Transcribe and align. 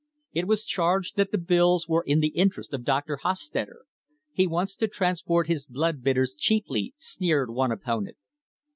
It 0.33 0.47
was 0.47 0.65
charged 0.65 1.15
that 1.17 1.31
the 1.31 1.37
bills 1.37 1.87
were 1.87 2.01
in 2.07 2.21
the 2.21 2.29
interest 2.29 2.73
of 2.73 2.83
Dr. 2.83 3.17
Hos 3.17 3.47
tetter. 3.47 3.85
He 4.33 4.47
wants 4.47 4.75
to 4.77 4.87
transport 4.87 5.45
his 5.45 5.67
blood 5.67 6.01
bitters 6.01 6.33
cheaply, 6.35 6.95
sneered 6.97 7.51
one 7.51 7.71
opponent! 7.71 8.17